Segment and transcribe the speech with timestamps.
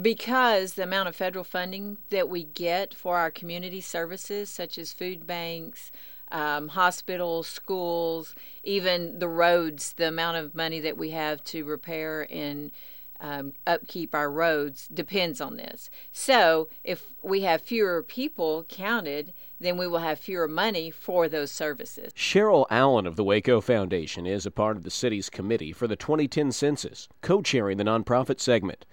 [0.00, 4.92] because the amount of federal funding that we get for our community services, such as
[4.92, 5.90] food banks,
[6.30, 12.26] um, hospitals, schools, even the roads, the amount of money that we have to repair
[12.30, 12.72] and
[13.20, 15.88] um, upkeep our roads depends on this.
[16.10, 21.52] So, if we have fewer people counted, then we will have fewer money for those
[21.52, 22.12] services.
[22.14, 25.94] Cheryl Allen of the Waco Foundation is a part of the city's committee for the
[25.94, 28.84] 2010 census, co chairing the nonprofit segment.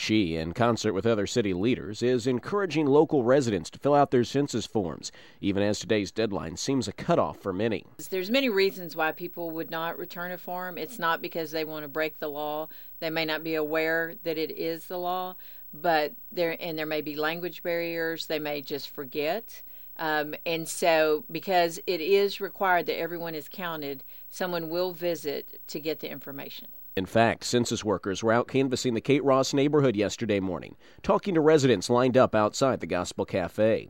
[0.00, 4.22] She, in concert with other city leaders, is encouraging local residents to fill out their
[4.22, 7.84] census forms, even as today's deadline seems a cutoff for many.
[8.08, 10.78] There's many reasons why people would not return a form.
[10.78, 12.68] It's not because they want to break the law.
[13.00, 15.34] They may not be aware that it is the law,
[15.74, 18.26] but there and there may be language barriers.
[18.26, 19.62] They may just forget.
[19.96, 25.80] Um, and so, because it is required that everyone is counted, someone will visit to
[25.80, 26.68] get the information.
[26.98, 31.40] In fact, census workers were out canvassing the Kate Ross neighborhood yesterday morning, talking to
[31.40, 33.88] residents lined up outside the Gospel Cafe.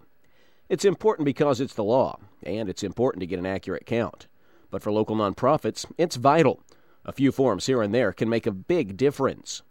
[0.68, 4.26] It's important because it's the law, and it's important to get an accurate count.
[4.70, 6.60] But for local nonprofits, it's vital.
[7.06, 9.62] A few forms here and there can make a big difference.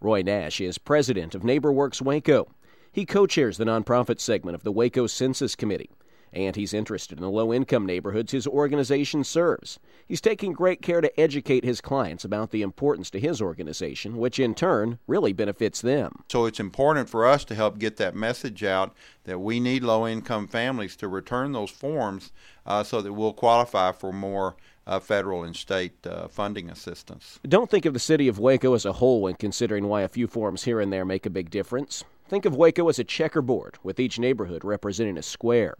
[0.00, 2.48] Roy Nash is president of NeighborWorks Waco.
[2.90, 5.90] He co chairs the nonprofit segment of the Waco Census Committee
[6.32, 9.78] and he's interested in the low income neighborhoods his organization serves.
[10.06, 14.38] He's taking great care to educate his clients about the importance to his organization, which
[14.38, 16.24] in turn really benefits them.
[16.30, 20.06] So it's important for us to help get that message out that we need low
[20.06, 22.32] income families to return those forms
[22.66, 24.56] uh, so that we'll qualify for more.
[24.86, 27.38] Uh, federal and state uh, funding assistance.
[27.46, 30.26] Don't think of the city of Waco as a whole when considering why a few
[30.26, 32.02] forms here and there make a big difference.
[32.30, 35.74] Think of Waco as a checkerboard, with each neighborhood representing a square.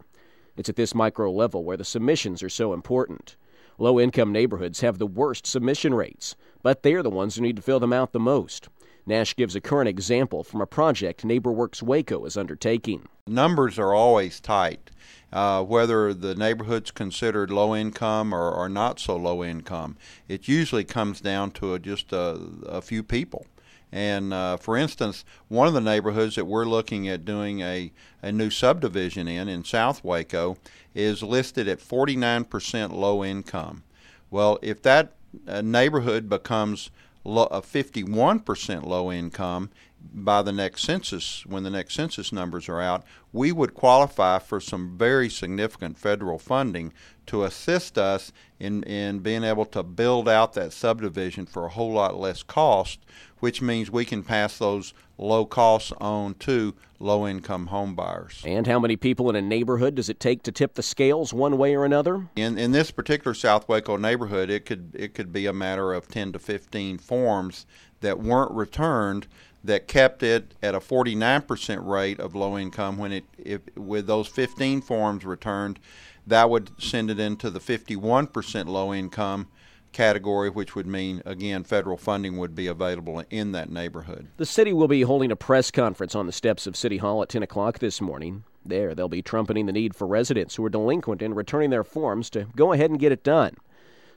[0.61, 3.36] It's at this micro level where the submissions are so important.
[3.78, 7.62] Low income neighborhoods have the worst submission rates, but they're the ones who need to
[7.62, 8.69] fill them out the most.
[9.06, 13.08] Nash gives a current example from a project NeighborWorks Waco is undertaking.
[13.27, 14.91] Numbers are always tight.
[15.33, 19.97] Uh, whether the neighborhood's considered low income or, or, not so low income,
[20.28, 23.47] it usually comes down to a, just a, a few people.
[23.93, 27.93] And uh, for instance, one of the neighborhoods that we're looking at doing a,
[28.23, 30.56] a new subdivision in, in South Waco,
[30.95, 33.83] is listed at 49% low income.
[34.31, 35.12] Well, if that
[35.47, 36.91] uh, neighborhood becomes
[37.25, 39.71] lo- 51% low income
[40.12, 44.61] by the next census, when the next census numbers are out, we would qualify for
[44.61, 46.93] some very significant federal funding
[47.27, 51.93] to assist us in, in being able to build out that subdivision for a whole
[51.93, 52.99] lot less cost,
[53.39, 58.43] which means we can pass those low costs on to low income home buyers.
[58.44, 61.56] And how many people in a neighborhood does it take to tip the scales one
[61.56, 62.27] way or another?
[62.37, 66.09] In in this particular South Waco neighborhood, it could it could be a matter of
[66.09, 67.66] 10 to 15 forms
[68.00, 69.28] that weren't returned
[69.62, 74.26] that kept it at a 49% rate of low income when it if with those
[74.26, 75.78] 15 forms returned
[76.26, 79.48] that would send it into the 51% low income
[79.93, 84.28] category, which would mean, again, federal funding would be available in that neighborhood.
[84.37, 87.28] The city will be holding a press conference on the steps of City Hall at
[87.28, 88.44] 10 o'clock this morning.
[88.65, 92.31] There, they'll be trumpeting the need for residents who are delinquent in returning their forms
[92.31, 93.56] to go ahead and get it done.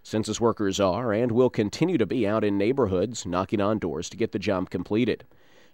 [0.04, 4.18] Census workers are and will continue to be out in neighborhoods knocking on doors to
[4.18, 5.24] get the job completed.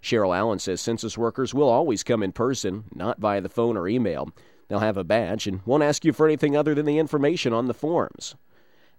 [0.00, 3.88] Cheryl Allen says census workers will always come in person, not via the phone or
[3.88, 4.30] email.
[4.68, 7.66] They'll have a badge and won't ask you for anything other than the information on
[7.66, 8.36] the forms.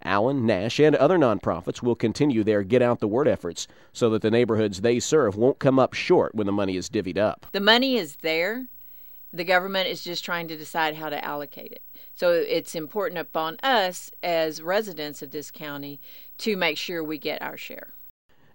[0.04, 4.22] Allen, Nash, and other nonprofits will continue their get out the word efforts so that
[4.22, 7.46] the neighborhoods they serve won't come up short when the money is divvied up.
[7.54, 8.68] The money is there.
[9.34, 11.82] The government is just trying to decide how to allocate it.
[12.16, 16.02] So it's important upon us as residents of this county
[16.40, 17.94] to make sure we get our share.